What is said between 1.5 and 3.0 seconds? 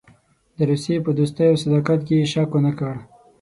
صداقت کې یې شک ونه کړ.